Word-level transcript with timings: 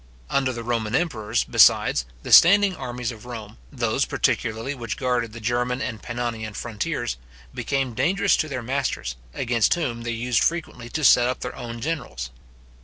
Under 0.31 0.51
the 0.51 0.63
Roman 0.63 0.95
emperors, 0.95 1.43
besides, 1.43 2.05
the 2.23 2.31
standing 2.31 2.75
armies 2.75 3.11
of 3.11 3.27
Rome, 3.27 3.57
those 3.71 4.03
particularly 4.05 4.73
which 4.73 4.97
guarded 4.97 5.31
the 5.31 5.39
German 5.39 5.79
and 5.79 6.01
Pannonian 6.01 6.55
frontiers, 6.55 7.17
became 7.53 7.93
dangerous 7.93 8.35
to 8.37 8.47
their 8.47 8.63
masters, 8.63 9.15
against 9.31 9.75
whom 9.75 10.01
they 10.01 10.09
used 10.09 10.43
frequently 10.43 10.89
to 10.89 11.03
set 11.03 11.27
up 11.27 11.41
their 11.41 11.55
own 11.55 11.81
generals. 11.81 12.31